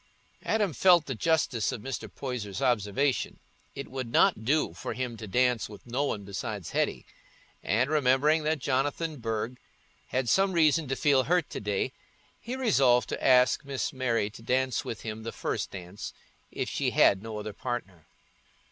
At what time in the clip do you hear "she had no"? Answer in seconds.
16.67-17.37